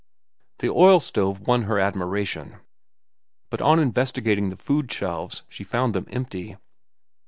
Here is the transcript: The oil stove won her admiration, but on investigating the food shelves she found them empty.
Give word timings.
The 0.57 0.69
oil 0.71 0.99
stove 0.99 1.41
won 1.41 1.65
her 1.65 1.77
admiration, 1.79 2.55
but 3.51 3.61
on 3.61 3.77
investigating 3.77 4.49
the 4.49 4.57
food 4.57 4.91
shelves 4.91 5.43
she 5.47 5.63
found 5.63 5.93
them 5.93 6.07
empty. 6.09 6.57